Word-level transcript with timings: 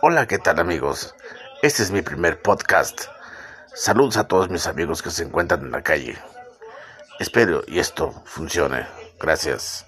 Hola, 0.00 0.28
¿qué 0.28 0.38
tal 0.38 0.60
amigos? 0.60 1.16
Este 1.60 1.82
es 1.82 1.90
mi 1.90 2.02
primer 2.02 2.40
podcast. 2.40 3.06
Saludos 3.74 4.16
a 4.16 4.28
todos 4.28 4.48
mis 4.48 4.68
amigos 4.68 5.02
que 5.02 5.10
se 5.10 5.24
encuentran 5.24 5.62
en 5.62 5.72
la 5.72 5.82
calle. 5.82 6.16
Espero 7.18 7.64
y 7.66 7.80
esto 7.80 8.12
funcione. 8.24 8.86
Gracias. 9.18 9.87